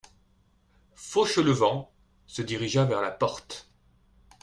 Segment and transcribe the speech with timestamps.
[0.95, 1.91] Fauchelevent
[2.25, 3.69] se dirigea vers la porte.